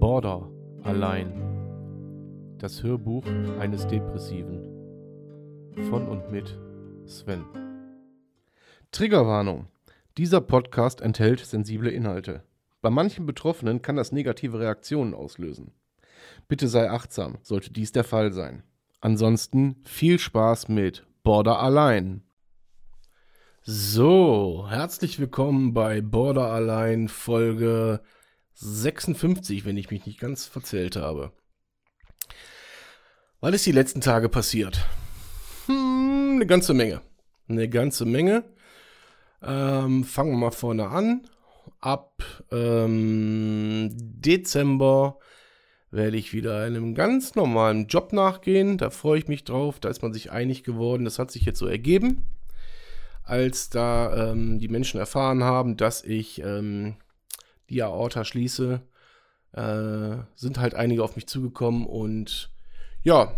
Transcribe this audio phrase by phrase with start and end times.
[0.00, 0.50] Border
[0.82, 2.56] allein.
[2.56, 3.26] Das Hörbuch
[3.58, 4.62] eines Depressiven.
[5.90, 6.58] Von und mit
[7.04, 7.44] Sven.
[8.92, 9.66] Triggerwarnung.
[10.16, 12.44] Dieser Podcast enthält sensible Inhalte.
[12.80, 15.74] Bei manchen Betroffenen kann das negative Reaktionen auslösen.
[16.48, 18.62] Bitte sei achtsam, sollte dies der Fall sein.
[19.02, 22.22] Ansonsten viel Spaß mit Border allein.
[23.60, 28.00] So, herzlich willkommen bei Border allein Folge
[28.60, 31.32] 56, wenn ich mich nicht ganz verzählt habe.
[33.40, 34.86] Was ist die letzten Tage passiert?
[35.64, 37.00] Hm, eine ganze Menge.
[37.48, 38.44] Eine ganze Menge.
[39.42, 41.26] Ähm, fangen wir mal vorne an.
[41.80, 45.18] Ab ähm, Dezember
[45.90, 48.76] werde ich wieder einem ganz normalen Job nachgehen.
[48.76, 49.80] Da freue ich mich drauf.
[49.80, 51.06] Da ist man sich einig geworden.
[51.06, 52.26] Das hat sich jetzt so ergeben,
[53.24, 56.96] als da ähm, die Menschen erfahren haben, dass ich ähm,
[57.70, 58.82] die Aorta schließe,
[59.52, 62.50] äh, sind halt einige auf mich zugekommen und
[63.02, 63.34] ja,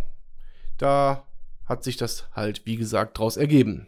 [0.79, 1.27] da
[1.65, 3.87] hat sich das halt, wie gesagt, draus ergeben.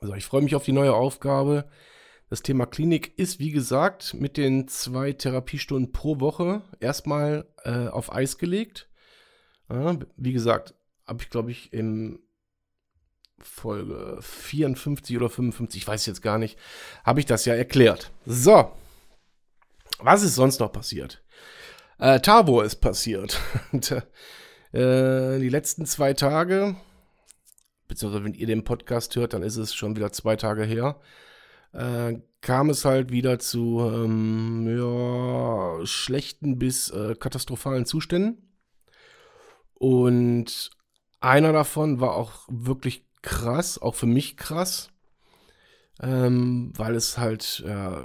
[0.00, 1.68] Also ich freue mich auf die neue Aufgabe.
[2.28, 8.12] Das Thema Klinik ist, wie gesagt, mit den zwei Therapiestunden pro Woche erstmal äh, auf
[8.12, 8.88] Eis gelegt.
[9.70, 10.74] Ja, wie gesagt,
[11.06, 12.20] habe ich, glaube ich, im
[13.38, 16.58] Folge 54 oder 55, ich weiß jetzt gar nicht,
[17.04, 18.10] habe ich das ja erklärt.
[18.24, 18.70] So,
[19.98, 21.22] was ist sonst noch passiert?
[21.98, 23.40] Äh, Tavo ist passiert.
[23.72, 23.90] Und,
[24.72, 26.76] äh, die letzten zwei Tage,
[27.88, 31.00] beziehungsweise wenn ihr den Podcast hört, dann ist es schon wieder zwei Tage her,
[31.72, 38.48] äh, kam es halt wieder zu ähm, ja, schlechten bis äh, katastrophalen Zuständen.
[39.74, 40.70] Und
[41.20, 44.90] einer davon war auch wirklich krass, auch für mich krass,
[46.00, 48.04] ähm, weil es halt ja,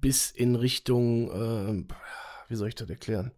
[0.00, 1.94] bis in Richtung, äh,
[2.48, 3.32] wie soll ich das erklären?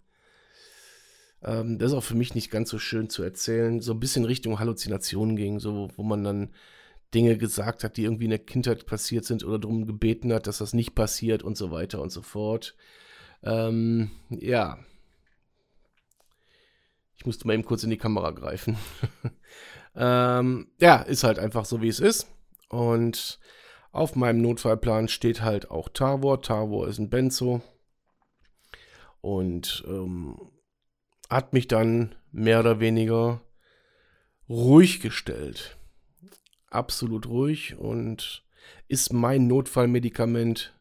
[1.42, 4.24] Ähm, das ist auch für mich nicht ganz so schön zu erzählen, so ein bisschen
[4.24, 6.50] Richtung Halluzinationen ging, so wo man dann
[7.14, 10.58] Dinge gesagt hat, die irgendwie in der Kindheit passiert sind oder darum gebeten hat, dass
[10.58, 12.74] das nicht passiert und so weiter und so fort.
[13.42, 14.78] Ähm, ja.
[17.16, 18.76] Ich musste mal eben kurz in die Kamera greifen.
[19.94, 22.28] ähm, ja, ist halt einfach so, wie es ist.
[22.68, 23.38] Und
[23.92, 26.40] auf meinem Notfallplan steht halt auch Tavor.
[26.40, 27.60] Tavor ist ein Benzo.
[29.20, 30.36] Und ähm,
[31.30, 33.42] hat mich dann mehr oder weniger
[34.48, 35.76] ruhig gestellt.
[36.68, 38.44] Absolut ruhig und
[38.88, 40.74] ist mein Notfallmedikament.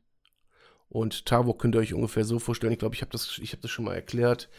[0.88, 2.74] Und Tavor könnt ihr euch ungefähr so vorstellen.
[2.74, 4.50] Ich glaube, ich habe das, hab das schon mal erklärt.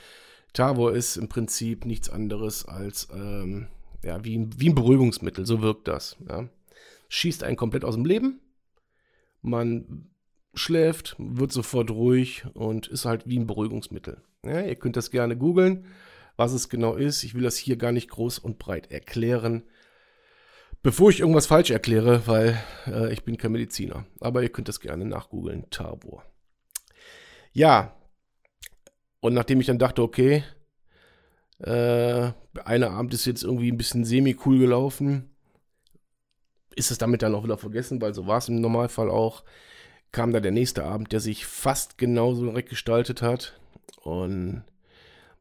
[0.53, 3.69] Tavor ist im Prinzip nichts anderes als ähm,
[4.05, 5.47] ja, wie, wie ein Beruhigungsmittel.
[5.47, 6.17] So wirkt das.
[6.29, 6.49] Ja
[7.13, 8.41] schießt einen komplett aus dem Leben.
[9.43, 10.11] Man
[10.55, 14.23] schläft, wird sofort ruhig und ist halt wie ein Beruhigungsmittel.
[14.45, 15.87] Ja, ihr könnt das gerne googeln,
[16.37, 17.23] was es genau ist.
[17.23, 19.65] Ich will das hier gar nicht groß und breit erklären,
[20.83, 24.07] bevor ich irgendwas falsch erkläre, weil äh, ich bin kein Mediziner.
[24.21, 25.69] Aber ihr könnt das gerne nachgoogeln.
[25.69, 26.25] Tabor.
[27.53, 27.95] Ja,
[29.21, 30.45] und nachdem ich dann dachte, okay,
[31.59, 32.33] äh,
[32.65, 35.32] einer Abend ist jetzt irgendwie ein bisschen semi-cool gelaufen,
[36.77, 39.45] ist es damit dann auch wieder vergessen, weil so war es im Normalfall auch.
[40.11, 43.59] Kam da der nächste Abend, der sich fast genauso direkt gestaltet hat.
[44.03, 44.65] Und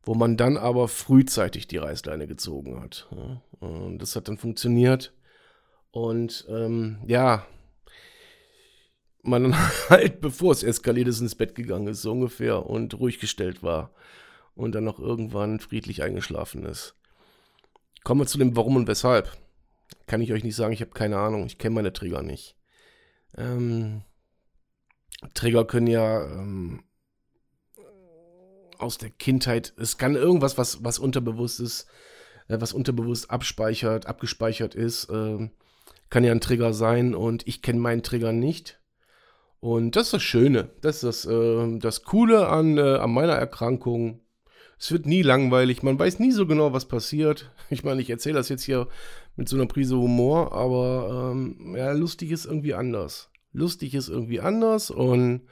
[0.04, 3.08] wo man dann aber frühzeitig die Reißleine gezogen hat.
[3.60, 5.14] Und das hat dann funktioniert.
[5.92, 7.46] Und ähm, ja,
[9.22, 9.56] man
[9.90, 13.92] halt, bevor es eskaliert ist, ins Bett gegangen ist, so ungefähr, und ruhig gestellt war.
[14.56, 16.96] Und dann noch irgendwann friedlich eingeschlafen ist.
[18.04, 19.32] Kommen wir zu dem Warum und Weshalb
[20.08, 22.58] kann ich euch nicht sagen, ich habe keine Ahnung, ich kenne meine Trigger nicht.
[23.38, 24.04] Ähm,
[25.34, 26.84] Trigger können ja ähm,
[28.78, 31.88] aus der Kindheit, es kann irgendwas, was, was unterbewusst ist,
[32.48, 35.50] äh, was unterbewusst abspeichert, abgespeichert ist, äh,
[36.10, 38.80] kann ja ein Trigger sein und ich kenne meinen Trigger nicht.
[39.60, 43.34] Und das ist das Schöne, das ist das, äh, das Coole an, äh, an meiner
[43.34, 44.20] Erkrankung.
[44.82, 47.52] Es wird nie langweilig, man weiß nie so genau, was passiert.
[47.70, 48.88] Ich meine, ich erzähle das jetzt hier
[49.38, 53.30] mit so einer Prise Humor, aber ähm, ja, lustig ist irgendwie anders.
[53.54, 55.44] Lustig ist irgendwie anders und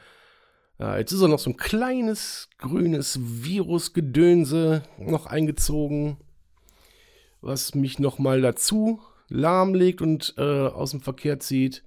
[0.80, 6.18] ja, jetzt ist er noch so ein kleines grünes Virusgedönse noch eingezogen,
[7.40, 11.84] was mich nochmal dazu lahmlegt und äh, aus dem Verkehr zieht.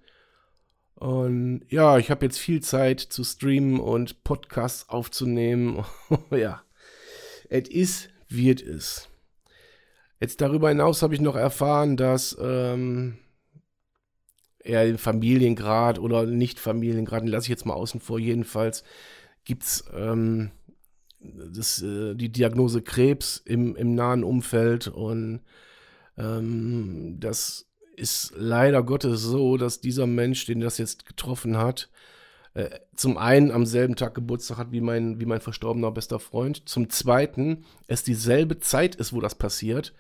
[0.94, 5.84] Und ja, ich habe jetzt viel Zeit zu streamen und Podcasts aufzunehmen.
[6.30, 6.62] ja,
[7.52, 9.08] es ist, wird es.
[10.20, 13.18] Jetzt darüber hinaus habe ich noch erfahren, dass ähm,
[14.64, 18.84] ja, den Familiengrad oder nicht Familiengrad, den lasse ich jetzt mal außen vor, jedenfalls
[19.44, 20.50] gibt es ähm,
[21.20, 25.40] äh, die Diagnose Krebs im, im nahen Umfeld und
[26.16, 31.90] ähm, das ist leider Gottes so, dass dieser Mensch, den das jetzt getroffen hat,
[32.54, 36.68] äh, zum einen am selben Tag Geburtstag hat wie mein, wie mein verstorbener bester Freund,
[36.68, 39.94] zum zweiten es dieselbe Zeit ist, wo das passiert.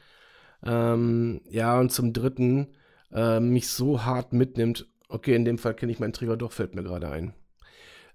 [0.62, 2.74] Ähm, ja, und zum dritten
[3.10, 4.86] äh, mich so hart mitnimmt.
[5.08, 7.34] Okay, in dem Fall kenne ich meinen Trigger doch, fällt mir gerade ein.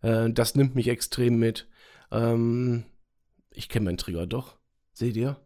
[0.01, 1.67] Äh, das nimmt mich extrem mit.
[2.11, 2.85] Ähm,
[3.51, 4.57] ich kenne meinen Trigger doch.
[4.93, 5.39] Seht ihr?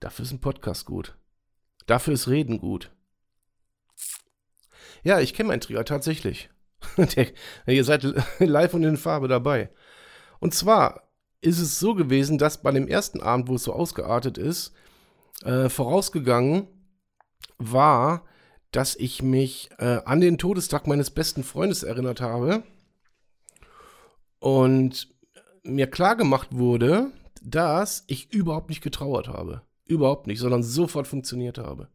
[0.00, 1.16] Dafür ist ein Podcast gut.
[1.86, 2.92] Dafür ist Reden gut.
[5.02, 6.48] Ja, ich kenne meinen Trigger tatsächlich.
[7.66, 8.06] Ihr seid
[8.38, 9.70] live und in Farbe dabei.
[10.40, 11.08] Und zwar
[11.40, 14.72] ist es so gewesen, dass bei dem ersten Abend, wo es so ausgeartet ist,
[15.44, 16.68] äh, vorausgegangen
[17.58, 18.24] war,
[18.70, 22.62] dass ich mich äh, an den Todestag meines besten Freundes erinnert habe
[24.38, 25.08] und
[25.62, 27.12] mir klar gemacht wurde,
[27.42, 29.62] dass ich überhaupt nicht getrauert habe.
[29.84, 31.88] Überhaupt nicht, sondern sofort funktioniert habe.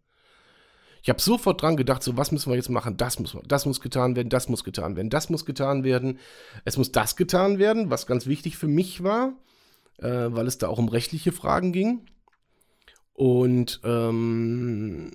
[1.03, 2.97] Ich habe sofort dran gedacht, so was müssen wir jetzt machen?
[2.97, 6.19] Das muss, das muss getan werden, das muss getan werden, das muss getan werden.
[6.65, 9.33] Es muss das getan werden, was ganz wichtig für mich war,
[9.99, 12.07] äh, weil es da auch um rechtliche Fragen ging.
[13.13, 15.11] Und ähm,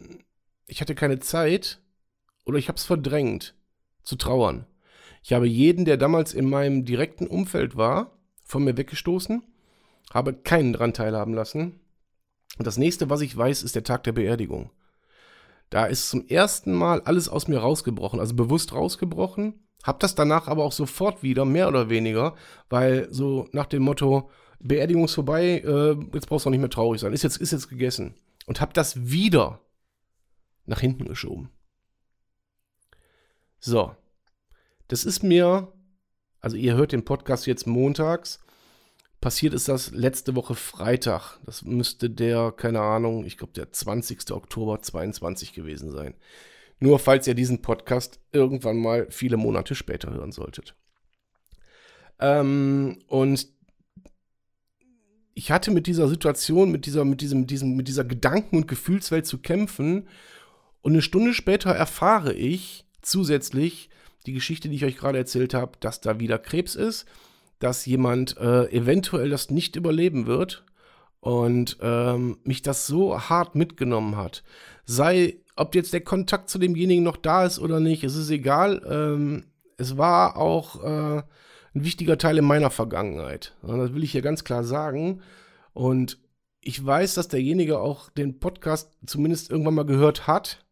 [0.66, 1.80] ich hatte keine Zeit
[2.44, 3.54] oder ich habe es verdrängt
[4.02, 4.66] zu trauern.
[5.22, 9.42] Ich habe jeden, der damals in meinem direkten Umfeld war, von mir weggestoßen,
[10.12, 11.80] habe keinen dran teilhaben lassen.
[12.58, 14.70] Und das nächste, was ich weiß, ist der Tag der Beerdigung.
[15.72, 19.54] Da ist zum ersten Mal alles aus mir rausgebrochen, also bewusst rausgebrochen.
[19.82, 22.36] Hab das danach aber auch sofort wieder, mehr oder weniger,
[22.68, 24.28] weil so nach dem Motto,
[24.60, 27.52] Beerdigung ist vorbei, äh, jetzt brauchst du auch nicht mehr traurig sein, ist jetzt, ist
[27.52, 28.14] jetzt gegessen.
[28.44, 29.60] Und hab das wieder
[30.66, 31.48] nach hinten geschoben.
[33.58, 33.96] So.
[34.88, 35.72] Das ist mir,
[36.42, 38.44] also ihr hört den Podcast jetzt montags,
[39.22, 41.38] Passiert ist das letzte Woche Freitag.
[41.46, 44.32] Das müsste der, keine Ahnung, ich glaube der 20.
[44.32, 46.14] Oktober 22 gewesen sein.
[46.80, 50.74] Nur falls ihr diesen Podcast irgendwann mal viele Monate später hören solltet.
[52.18, 53.46] Ähm, und
[55.34, 59.24] ich hatte mit dieser Situation, mit dieser, mit diesem, diesem, mit dieser Gedanken- und Gefühlswelt
[59.24, 60.08] zu kämpfen.
[60.80, 63.88] Und eine Stunde später erfahre ich zusätzlich
[64.26, 67.06] die Geschichte, die ich euch gerade erzählt habe, dass da wieder Krebs ist
[67.62, 70.64] dass jemand äh, eventuell das nicht überleben wird
[71.20, 74.42] und ähm, mich das so hart mitgenommen hat.
[74.84, 78.82] Sei, ob jetzt der Kontakt zu demjenigen noch da ist oder nicht, es ist egal.
[78.84, 79.44] Ähm,
[79.76, 81.22] es war auch äh,
[81.74, 83.54] ein wichtiger Teil in meiner Vergangenheit.
[83.62, 85.22] Das will ich hier ganz klar sagen.
[85.72, 86.18] Und
[86.60, 90.64] ich weiß, dass derjenige auch den Podcast zumindest irgendwann mal gehört hat.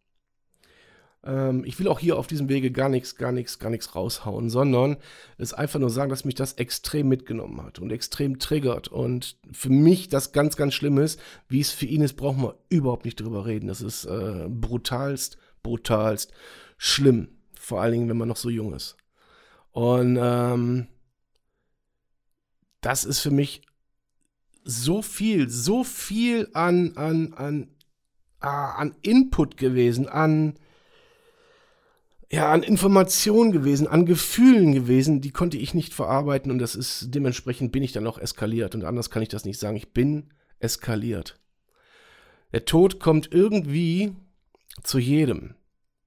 [1.24, 4.48] Ähm, ich will auch hier auf diesem Wege gar nichts, gar nichts, gar nichts raushauen,
[4.48, 4.96] sondern
[5.38, 8.88] es einfach nur sagen, dass mich das extrem mitgenommen hat und extrem triggert.
[8.88, 11.20] Und für mich das ganz, ganz schlimm ist.
[11.48, 13.68] Wie es für ihn ist, brauchen wir überhaupt nicht drüber reden.
[13.68, 16.32] Das ist äh, brutalst, brutalst
[16.78, 17.28] schlimm.
[17.58, 18.96] Vor allen Dingen, wenn man noch so jung ist.
[19.72, 20.88] Und ähm,
[22.80, 23.62] das ist für mich
[24.64, 27.68] so viel, so viel an, an, an,
[28.40, 30.54] ah, an Input gewesen, an,
[32.32, 37.08] ja, an Informationen gewesen, an Gefühlen gewesen, die konnte ich nicht verarbeiten und das ist,
[37.14, 39.76] dementsprechend bin ich dann auch eskaliert und anders kann ich das nicht sagen.
[39.76, 41.40] Ich bin eskaliert.
[42.52, 44.14] Der Tod kommt irgendwie
[44.82, 45.54] zu jedem.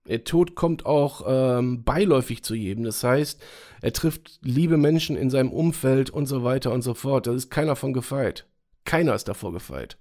[0.07, 2.83] Der Tod kommt auch ähm, beiläufig zu jedem.
[2.83, 3.41] Das heißt,
[3.81, 7.27] er trifft liebe Menschen in seinem Umfeld und so weiter und so fort.
[7.27, 8.45] Da ist keiner von gefeit.
[8.85, 9.97] Keiner ist davor gefeit.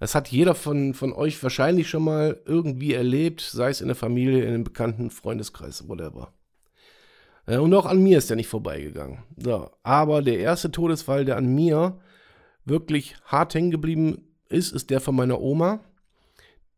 [0.00, 3.94] Das hat jeder von, von euch wahrscheinlich schon mal irgendwie erlebt, sei es in der
[3.96, 6.32] Familie, in einem bekannten Freundeskreis, whatever.
[7.46, 9.24] Und auch an mir ist der nicht vorbeigegangen.
[9.36, 12.00] So, aber der erste Todesfall, der an mir
[12.64, 15.80] wirklich hart hängen geblieben ist, ist der von meiner Oma,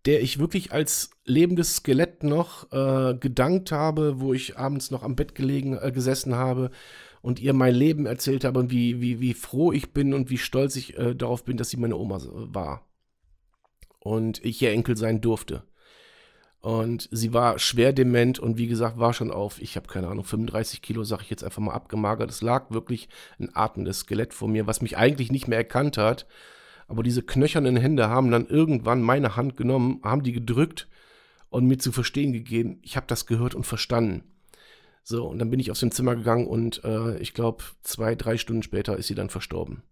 [0.05, 5.14] der ich wirklich als lebendes Skelett noch äh, gedankt habe, wo ich abends noch am
[5.14, 6.71] Bett gelegen, äh, gesessen habe
[7.21, 10.38] und ihr mein Leben erzählt habe und wie, wie, wie froh ich bin und wie
[10.38, 12.85] stolz ich äh, darauf bin, dass sie meine Oma war
[14.02, 15.62] und ich ihr Enkel sein durfte.
[16.61, 20.25] Und sie war schwer dement und wie gesagt, war schon auf, ich habe keine Ahnung,
[20.25, 22.30] 35 Kilo, sage ich jetzt einfach mal abgemagert.
[22.30, 23.09] Es lag wirklich
[23.40, 26.26] ein atmendes Skelett vor mir, was mich eigentlich nicht mehr erkannt hat.
[26.87, 30.88] Aber diese knöchernen Hände haben dann irgendwann meine Hand genommen, haben die gedrückt
[31.49, 34.25] und mir zu verstehen gegeben, ich habe das gehört und verstanden.
[35.02, 38.37] So, und dann bin ich aus dem Zimmer gegangen und äh, ich glaube, zwei, drei
[38.37, 39.82] Stunden später ist sie dann verstorben.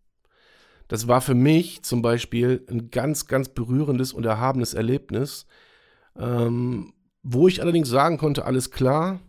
[0.91, 5.47] Das war für mich zum Beispiel ein ganz, ganz berührendes und erhabenes Erlebnis,
[6.19, 9.21] ähm, wo ich allerdings sagen konnte, alles klar,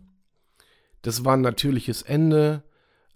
[1.02, 2.64] das war ein natürliches Ende.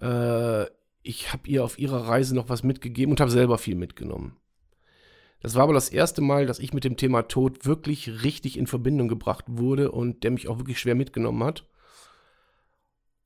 [0.00, 0.66] Äh,
[1.02, 4.36] ich habe ihr auf ihrer Reise noch was mitgegeben und habe selber viel mitgenommen.
[5.40, 8.68] Das war aber das erste Mal, dass ich mit dem Thema Tod wirklich richtig in
[8.68, 11.66] Verbindung gebracht wurde und der mich auch wirklich schwer mitgenommen hat.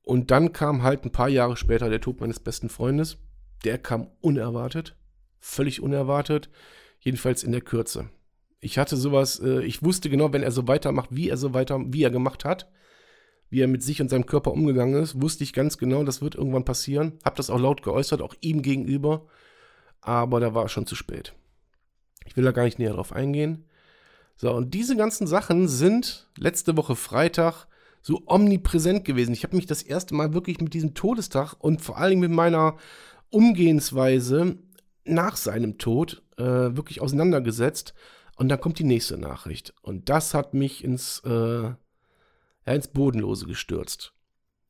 [0.01, 3.19] Und dann kam halt ein paar Jahre später der Tod meines besten Freundes.
[3.65, 4.95] Der kam unerwartet,
[5.41, 6.49] völlig unerwartet,
[6.99, 8.09] jedenfalls in der Kürze.
[8.61, 11.81] Ich hatte sowas, äh, ich wusste genau, wenn er so weitermacht, wie er so weiter,
[11.87, 12.71] wie er gemacht hat,
[13.49, 16.35] wie er mit sich und seinem Körper umgegangen ist, wusste ich ganz genau, das wird
[16.35, 17.19] irgendwann passieren.
[17.25, 19.25] Hab das auch laut geäußert, auch ihm gegenüber.
[19.99, 21.33] Aber da war es schon zu spät.
[22.25, 23.65] Ich will da gar nicht näher drauf eingehen.
[24.35, 27.67] So, und diese ganzen Sachen sind letzte Woche Freitag
[28.01, 29.33] so omnipräsent gewesen.
[29.33, 32.31] Ich habe mich das erste Mal wirklich mit diesem Todestag und vor allen Dingen mit
[32.31, 32.77] meiner
[33.29, 34.57] Umgehensweise
[35.05, 37.93] nach seinem Tod äh, wirklich auseinandergesetzt.
[38.37, 39.73] Und dann kommt die nächste Nachricht.
[39.81, 41.71] Und das hat mich ins äh,
[42.65, 44.13] ja, ins Bodenlose gestürzt.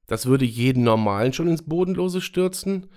[0.08, 2.88] Das würde jeden Normalen schon ins Bodenlose stürzen.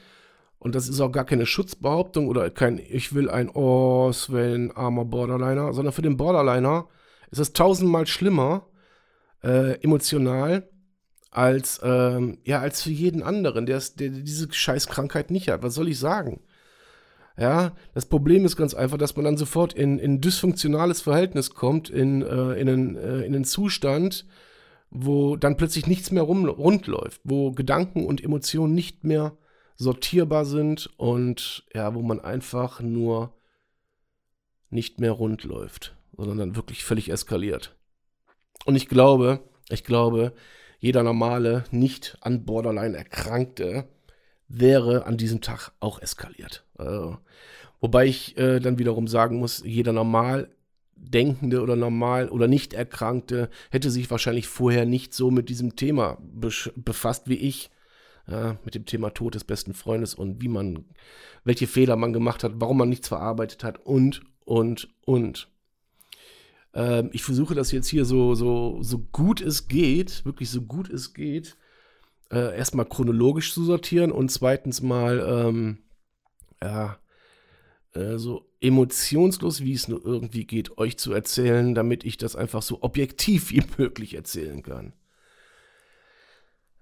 [0.58, 5.04] Und das ist auch gar keine Schutzbehauptung oder kein, ich will ein, oh, Sven, armer
[5.04, 6.88] Borderliner, sondern für den Borderliner
[7.30, 8.66] ist es tausendmal schlimmer,
[9.42, 10.70] äh, emotional,
[11.30, 15.62] als, ähm, ja, als für jeden anderen, der, der diese Scheißkrankheit nicht hat.
[15.62, 16.40] Was soll ich sagen?
[17.36, 21.50] Ja, das Problem ist ganz einfach, dass man dann sofort in, in ein dysfunktionales Verhältnis
[21.50, 24.24] kommt, in, äh, in, einen, äh, in einen Zustand,
[24.90, 26.88] wo dann plötzlich nichts mehr rum, rund
[27.24, 29.36] wo Gedanken und Emotionen nicht mehr
[29.76, 33.34] sortierbar sind und ja, wo man einfach nur
[34.70, 37.74] nicht mehr rund läuft, sondern dann wirklich völlig eskaliert.
[38.64, 40.32] Und ich glaube, ich glaube,
[40.78, 43.88] jeder normale, nicht an Borderline erkrankte,
[44.58, 46.64] wäre an diesem Tag auch eskaliert.
[46.78, 47.10] Äh,
[47.80, 50.48] wobei ich äh, dann wiederum sagen muss, jeder normal
[50.96, 56.18] Denkende oder normal oder nicht Erkrankte hätte sich wahrscheinlich vorher nicht so mit diesem Thema
[56.76, 57.70] befasst wie ich.
[58.26, 60.86] Ja, mit dem Thema Tod des besten Freundes und wie man,
[61.44, 65.48] welche Fehler man gemacht hat, warum man nichts verarbeitet hat und, und, und.
[66.72, 70.88] Ähm, ich versuche das jetzt hier so, so, so gut es geht, wirklich so gut
[70.88, 71.58] es geht,
[72.30, 75.78] äh, erstmal chronologisch zu sortieren und zweitens mal, ähm,
[76.62, 76.98] ja,
[77.94, 82.62] äh, so emotionslos, wie es nur irgendwie geht, euch zu erzählen, damit ich das einfach
[82.62, 84.94] so objektiv wie möglich erzählen kann.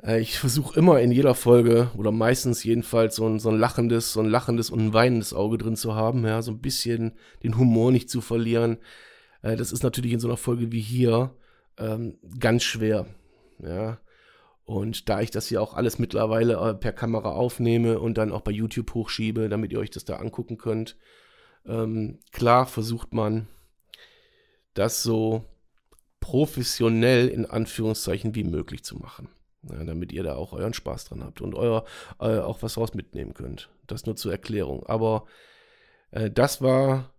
[0.02, 4.12] Äh, ich versuche immer in jeder Folge oder meistens jedenfalls so ein, so ein lachendes,
[4.12, 7.58] so ein lachendes und ein weinendes Auge drin zu haben, ja, so ein bisschen den
[7.58, 8.78] Humor nicht zu verlieren.
[9.42, 11.34] Äh, das ist natürlich in so einer Folge wie hier
[11.78, 13.06] ähm, ganz schwer,
[13.58, 13.98] ja.
[14.64, 18.42] Und da ich das hier auch alles mittlerweile äh, per Kamera aufnehme und dann auch
[18.42, 20.96] bei YouTube hochschiebe, damit ihr euch das da angucken könnt,
[21.66, 23.48] ähm, klar versucht man
[24.74, 25.44] das so
[26.20, 29.28] professionell in Anführungszeichen wie möglich zu machen.
[29.64, 31.84] Ja, damit ihr da auch euren Spaß dran habt und euer,
[32.18, 33.70] äh, auch was raus mitnehmen könnt.
[33.86, 34.84] Das nur zur Erklärung.
[34.86, 35.26] Aber
[36.10, 37.12] äh, das war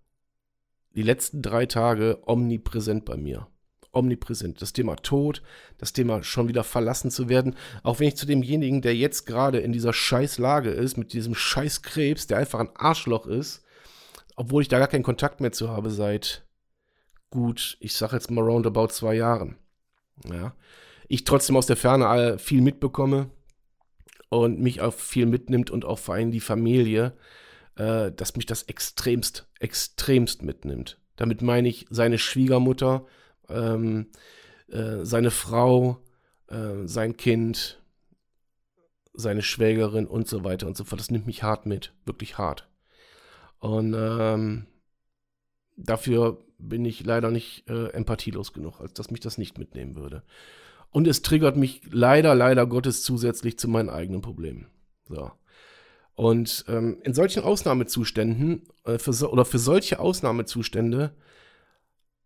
[0.95, 3.47] die letzten drei Tage omnipräsent bei mir.
[3.93, 4.61] Omnipräsent.
[4.61, 5.41] Das Thema Tod,
[5.77, 7.55] das Thema schon wieder verlassen zu werden.
[7.83, 11.35] Auch wenn ich zu demjenigen, der jetzt gerade in dieser scheiß Lage ist, mit diesem
[11.35, 13.63] scheiß Krebs, der einfach ein Arschloch ist,
[14.35, 16.45] obwohl ich da gar keinen Kontakt mehr zu habe seit
[17.29, 19.57] gut, ich sag jetzt mal roundabout zwei Jahren.
[20.25, 20.55] Ja.
[21.07, 23.29] Ich trotzdem aus der Ferne viel mitbekomme
[24.29, 27.13] und mich auch viel mitnimmt und auch vor allem die Familie,
[27.75, 30.99] äh, dass mich das extremst, extremst mitnimmt.
[31.15, 33.05] Damit meine ich seine Schwiegermutter,
[33.49, 34.07] ähm,
[34.69, 35.99] äh, seine Frau,
[36.47, 37.81] äh, sein Kind,
[39.13, 40.99] seine Schwägerin und so weiter und so fort.
[40.99, 42.67] Das nimmt mich hart mit, wirklich hart.
[43.59, 44.65] Und ähm,
[45.77, 50.23] dafür bin ich leider nicht äh, empathielos genug, als dass mich das nicht mitnehmen würde.
[50.89, 54.67] Und es triggert mich leider, leider Gottes zusätzlich zu meinen eigenen Problemen.
[55.07, 55.31] So.
[56.15, 61.15] Und ähm, in solchen Ausnahmezuständen äh, für so, oder für solche Ausnahmezustände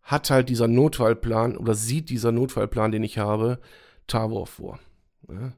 [0.08, 3.60] hat halt dieser Notfallplan oder sieht dieser Notfallplan, den ich habe,
[4.06, 4.80] Tavor vor.
[5.28, 5.52] Ja?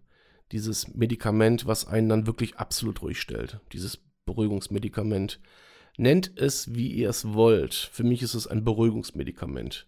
[0.53, 3.61] Dieses Medikament, was einen dann wirklich absolut ruhig stellt.
[3.73, 5.41] Dieses Beruhigungsmedikament,
[6.01, 7.75] Nennt es, wie ihr es wollt.
[7.75, 9.87] Für mich ist es ein Beruhigungsmedikament.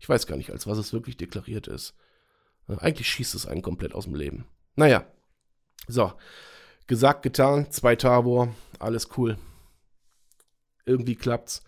[0.00, 1.94] Ich weiß gar nicht, als was es wirklich deklariert ist.
[2.68, 4.44] Äh, eigentlich schießt es einen komplett aus dem Leben.
[4.74, 5.06] Naja.
[5.86, 6.12] So.
[6.88, 7.70] Gesagt, getan.
[7.70, 8.52] Zwei Tabor.
[8.80, 9.38] Alles cool.
[10.84, 11.62] Irgendwie klappt's.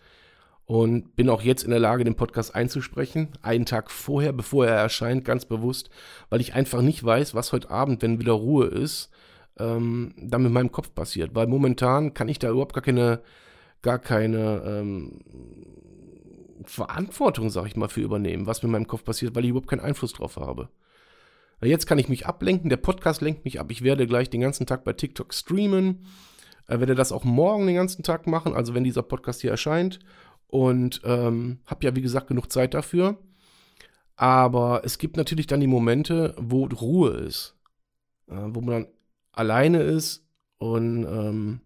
[0.65, 3.29] Und bin auch jetzt in der Lage, den Podcast einzusprechen.
[3.43, 5.89] Einen Tag vorher, bevor er erscheint, ganz bewusst.
[6.29, 9.11] Weil ich einfach nicht weiß, was heute Abend, wenn wieder Ruhe ist,
[9.59, 11.35] ähm, dann mit meinem Kopf passiert.
[11.35, 13.21] Weil momentan kann ich da überhaupt gar keine
[13.85, 15.21] gar keine ähm,
[16.65, 19.81] Verantwortung, sag ich mal, für übernehmen, was mit meinem Kopf passiert, weil ich überhaupt keinen
[19.81, 20.69] Einfluss drauf habe.
[21.61, 23.69] Jetzt kann ich mich ablenken, der Podcast lenkt mich ab.
[23.69, 26.05] Ich werde gleich den ganzen Tag bei TikTok streamen.
[26.67, 29.99] Äh, werde das auch morgen den ganzen Tag machen, also wenn dieser Podcast hier erscheint.
[30.47, 33.17] Und ähm, habe ja, wie gesagt, genug Zeit dafür.
[34.15, 37.55] Aber es gibt natürlich dann die Momente, wo Ruhe ist.
[38.27, 38.87] Äh, wo man dann
[39.31, 40.25] alleine ist
[40.57, 41.59] und ähm,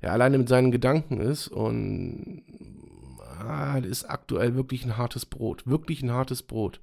[0.00, 1.48] ja, alleine mit seinen Gedanken ist.
[1.48, 2.42] Und
[3.38, 5.66] ah, das ist aktuell wirklich ein hartes Brot.
[5.66, 6.80] Wirklich ein hartes Brot.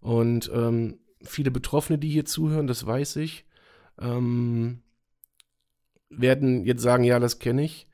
[0.00, 3.46] Und ähm, viele Betroffene, die hier zuhören, das weiß ich,
[3.98, 4.82] ähm,
[6.10, 7.88] werden jetzt sagen, ja, das kenne ich.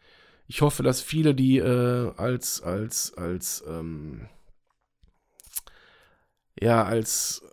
[0.50, 4.26] Ich hoffe, dass viele, die äh, als, als, als, ähm,
[6.60, 7.44] ja, als,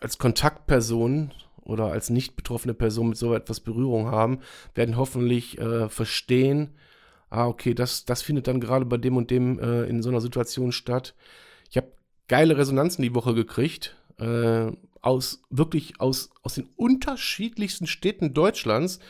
[0.00, 4.38] als Kontaktperson oder als nicht betroffene Person mit so etwas Berührung haben,
[4.76, 6.76] werden hoffentlich äh, verstehen,
[7.30, 10.20] ah, okay, das, das findet dann gerade bei dem und dem äh, in so einer
[10.20, 11.16] Situation statt.
[11.68, 11.90] Ich habe
[12.28, 14.70] geile Resonanzen die Woche gekriegt, äh,
[15.02, 19.00] aus wirklich aus, aus den unterschiedlichsten Städten Deutschlands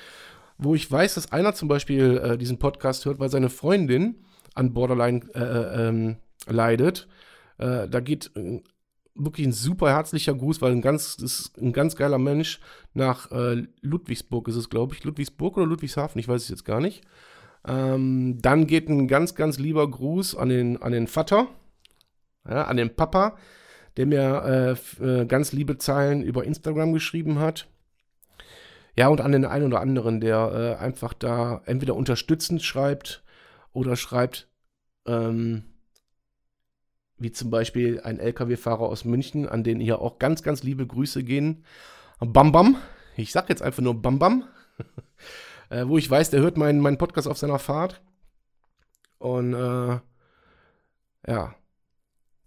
[0.58, 4.16] wo ich weiß, dass einer zum Beispiel äh, diesen Podcast hört, weil seine Freundin
[4.54, 7.08] an Borderline äh, äh ähm, leidet.
[7.58, 8.62] Äh, da geht äh,
[9.14, 12.60] wirklich ein super herzlicher Gruß, weil ein ganz, ist ein ganz geiler Mensch
[12.92, 13.30] nach
[13.80, 15.04] Ludwigsburg ist es, glaube ich.
[15.04, 17.02] Ludwigsburg oder Ludwigshafen, ich weiß es jetzt gar nicht.
[17.66, 21.48] Ähm, dann geht ein ganz, ganz lieber Gruß an den, an den Vater,
[22.46, 23.36] ja, an den Papa,
[23.96, 27.68] der mir äh, ganz liebe Zeilen über Instagram geschrieben hat.
[28.96, 33.22] Ja, und an den einen oder anderen, der äh, einfach da entweder unterstützend schreibt
[33.72, 34.48] oder schreibt,
[35.06, 35.64] ähm,
[37.18, 41.24] wie zum Beispiel ein LKW-Fahrer aus München, an den hier auch ganz, ganz liebe Grüße
[41.24, 41.64] gehen.
[42.20, 42.76] Bam Bam.
[43.16, 44.44] Ich sag jetzt einfach nur Bam Bam.
[45.70, 48.02] äh, wo ich weiß, der hört meinen mein Podcast auf seiner Fahrt.
[49.18, 50.00] Und äh,
[51.26, 51.54] ja,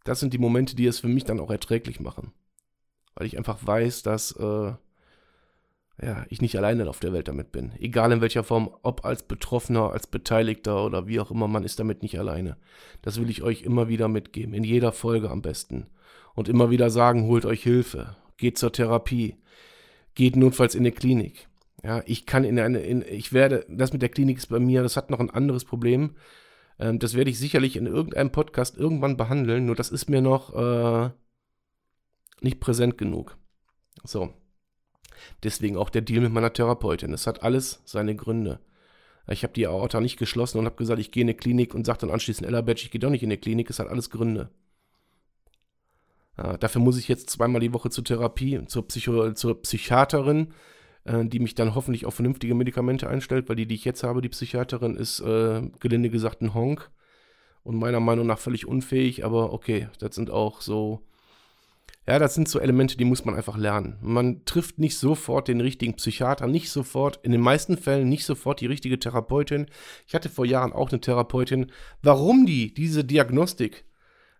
[0.03, 2.31] das sind die Momente, die es für mich dann auch erträglich machen.
[3.15, 4.73] Weil ich einfach weiß, dass äh,
[6.01, 7.73] ja, ich nicht alleine auf der Welt damit bin.
[7.79, 11.79] Egal in welcher Form, ob als Betroffener, als Beteiligter oder wie auch immer, man ist
[11.79, 12.57] damit nicht alleine.
[13.01, 15.87] Das will ich euch immer wieder mitgeben, in jeder Folge am besten.
[16.35, 19.35] Und immer wieder sagen, holt euch Hilfe, geht zur Therapie,
[20.15, 21.49] geht notfalls in eine Klinik.
[21.83, 24.83] Ja, ich kann in eine, in, ich werde, das mit der Klinik ist bei mir,
[24.83, 26.15] das hat noch ein anderes Problem.
[26.77, 30.53] Ähm, das werde ich sicherlich in irgendeinem Podcast irgendwann behandeln, nur das ist mir noch
[30.55, 31.09] äh,
[32.41, 33.37] nicht präsent genug.
[34.03, 34.33] So.
[35.43, 37.13] Deswegen auch der Deal mit meiner Therapeutin.
[37.13, 38.59] Es hat alles seine Gründe.
[39.27, 41.85] Ich habe die Aorta nicht geschlossen und habe gesagt, ich gehe in eine Klinik und
[41.85, 43.69] sage dann anschließend, Ella Batch, ich gehe doch nicht in eine Klinik.
[43.69, 44.49] Es hat alles Gründe.
[46.37, 50.53] Ja, dafür muss ich jetzt zweimal die Woche zur Therapie, zur, Psycho zur Psychiaterin,
[51.03, 54.21] äh, die mich dann hoffentlich auf vernünftige Medikamente einstellt, weil die, die ich jetzt habe,
[54.21, 56.89] die Psychiaterin, ist äh, gelinde gesagt ein Honk
[57.63, 61.01] und meiner Meinung nach völlig unfähig, aber okay, das sind auch so
[62.07, 63.97] ja, das sind so Elemente, die muss man einfach lernen.
[64.01, 68.61] Man trifft nicht sofort den richtigen Psychiater, nicht sofort, in den meisten Fällen nicht sofort
[68.61, 69.67] die richtige Therapeutin.
[70.07, 71.71] Ich hatte vor Jahren auch eine Therapeutin.
[72.01, 73.85] Warum die diese Diagnostik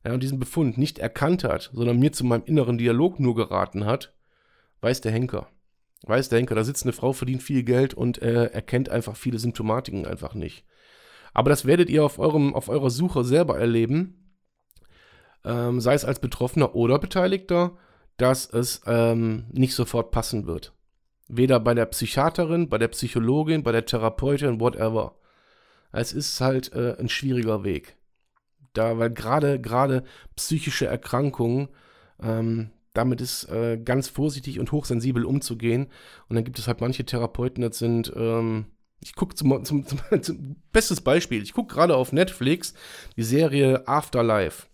[0.04, 3.86] ja, und diesen Befund nicht erkannt hat, sondern mir zu meinem inneren Dialog nur geraten
[3.86, 4.16] hat,
[4.82, 5.50] weiß der Henker.
[6.04, 9.38] Weiß der Henker, da sitzt eine Frau, verdient viel Geld und äh, erkennt einfach viele
[9.38, 10.66] Symptomatiken einfach nicht.
[11.34, 14.29] Aber das werdet ihr auf, eurem, auf eurer Suche selber erleben
[15.50, 17.72] ähm, sei es als Betroffener oder Beteiligter,
[18.18, 20.74] dass es ähm, nicht sofort passen wird.
[21.28, 25.16] Weder bei der Psychiaterin, bei der Psychologin, bei der Therapeutin, whatever.
[25.92, 27.96] Es ist halt äh, ein schwieriger Weg.
[28.74, 30.04] Da, weil gerade, gerade
[30.36, 31.70] psychische Erkrankungen,
[32.22, 35.88] ähm, damit ist äh, ganz vorsichtig und hochsensibel umzugehen.
[36.28, 38.66] Und dann gibt es halt manche Therapeuten, das sind, ähm,
[39.02, 42.76] ich gucke zum, zum, zum, zum, bestes Beispiel, ich gucke gerade auf Netflix
[43.16, 44.68] die Serie Afterlife.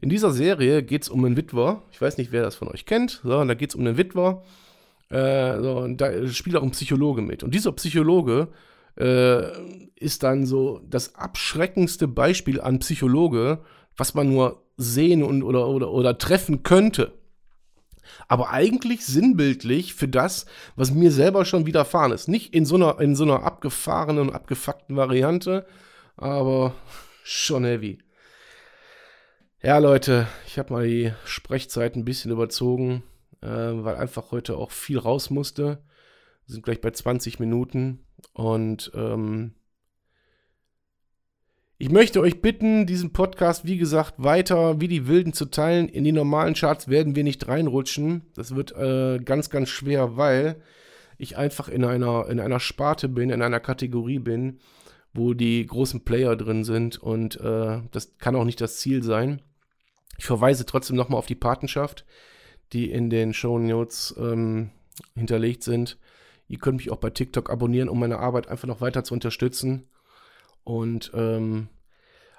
[0.00, 1.82] In dieser Serie geht es um einen Witwer.
[1.92, 3.20] Ich weiß nicht, wer das von euch kennt.
[3.22, 4.42] So, da geht es um einen Witwer.
[5.08, 7.42] Äh, so, und da spielt auch ein Psychologe mit.
[7.42, 8.48] Und dieser Psychologe
[8.96, 9.42] äh,
[9.96, 13.58] ist dann so das abschreckendste Beispiel an Psychologe,
[13.96, 17.12] was man nur sehen und, oder, oder, oder treffen könnte.
[18.28, 22.28] Aber eigentlich sinnbildlich für das, was mir selber schon widerfahren ist.
[22.28, 25.66] Nicht in so einer, in so einer abgefahrenen und abgefuckten Variante,
[26.16, 26.74] aber
[27.24, 27.98] schon heavy.
[29.62, 33.02] Ja, Leute, ich habe mal die Sprechzeit ein bisschen überzogen,
[33.42, 35.82] äh, weil einfach heute auch viel raus musste.
[36.46, 39.52] Wir sind gleich bei 20 Minuten und ähm,
[41.76, 45.90] ich möchte euch bitten, diesen Podcast, wie gesagt, weiter wie die Wilden zu teilen.
[45.90, 48.22] In die normalen Charts werden wir nicht reinrutschen.
[48.34, 50.62] Das wird äh, ganz, ganz schwer, weil
[51.18, 54.60] ich einfach in einer, in einer Sparte bin, in einer Kategorie bin,
[55.12, 59.42] wo die großen Player drin sind und äh, das kann auch nicht das Ziel sein.
[60.20, 62.04] Ich verweise trotzdem nochmal auf die Patenschaft.
[62.74, 64.70] die in den Show Notes ähm,
[65.16, 65.98] hinterlegt sind.
[66.46, 69.88] Ihr könnt mich auch bei TikTok abonnieren, um meine Arbeit einfach noch weiter zu unterstützen.
[70.62, 71.68] Und ähm,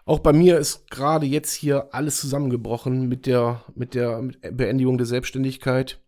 [0.05, 5.07] auch bei mir ist gerade jetzt hier alles zusammengebrochen mit der, mit der Beendigung der
[5.07, 5.99] Selbstständigkeit.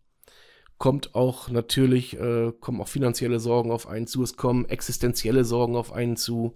[0.78, 5.76] Kommt auch natürlich, äh, kommen auch finanzielle Sorgen auf einen zu, es kommen existenzielle Sorgen
[5.76, 6.56] auf einen zu.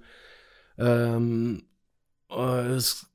[0.77, 1.65] Ähm,
[2.29, 3.07] äh, es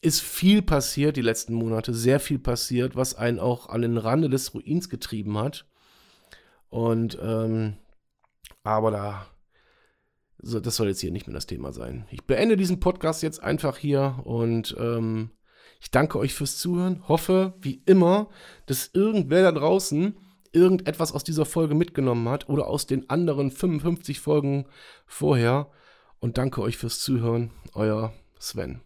[0.00, 4.28] ist viel passiert die letzten Monate, sehr viel passiert, was einen auch an den Rande
[4.28, 5.66] des Ruins getrieben hat.
[6.68, 7.76] Und ähm,
[8.62, 9.26] aber da,
[10.38, 12.06] so, das soll jetzt hier nicht mehr das Thema sein.
[12.10, 15.30] Ich beende diesen Podcast jetzt einfach hier und ähm,
[15.80, 17.06] ich danke euch fürs Zuhören.
[17.08, 18.28] Hoffe, wie immer,
[18.66, 20.16] dass irgendwer da draußen
[20.52, 24.66] irgendetwas aus dieser Folge mitgenommen hat oder aus den anderen 55 Folgen
[25.06, 25.70] vorher.
[26.18, 27.50] Und danke euch fürs Zuhören.
[27.74, 28.85] Euer Sven.